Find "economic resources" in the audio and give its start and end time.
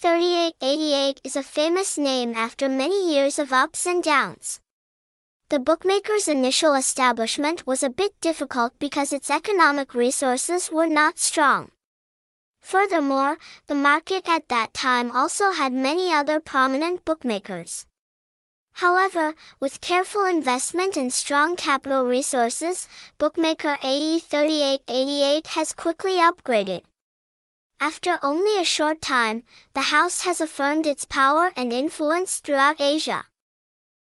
9.28-10.70